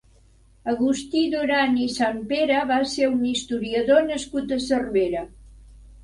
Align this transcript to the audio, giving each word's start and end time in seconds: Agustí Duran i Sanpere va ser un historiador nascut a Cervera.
Agustí 0.71 1.19
Duran 1.33 1.75
i 1.81 1.83
Sanpere 1.95 2.63
va 2.71 2.77
ser 2.93 3.09
un 3.09 3.19
historiador 3.33 4.01
nascut 4.07 4.55
a 4.57 4.59
Cervera. 4.69 5.23